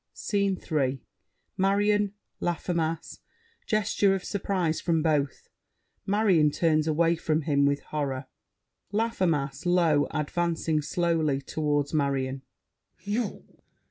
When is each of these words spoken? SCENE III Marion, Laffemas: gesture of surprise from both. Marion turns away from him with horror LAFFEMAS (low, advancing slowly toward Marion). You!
SCENE 0.15 0.59
III 0.71 0.99
Marion, 1.57 2.15
Laffemas: 2.39 3.19
gesture 3.67 4.15
of 4.15 4.23
surprise 4.23 4.81
from 4.81 5.03
both. 5.03 5.47
Marion 6.07 6.49
turns 6.49 6.87
away 6.87 7.15
from 7.15 7.41
him 7.43 7.67
with 7.67 7.81
horror 7.81 8.25
LAFFEMAS 8.91 9.67
(low, 9.67 10.07
advancing 10.09 10.81
slowly 10.81 11.39
toward 11.39 11.93
Marion). 11.93 12.41
You! 13.03 13.43